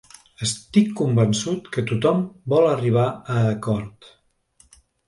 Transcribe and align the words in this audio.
Estic 0.45 0.87
convençut 1.01 1.69
que 1.77 1.85
tothom 1.93 2.27
vol 2.55 2.69
arribar 2.73 3.07
a 3.37 3.41
acord. 3.55 4.15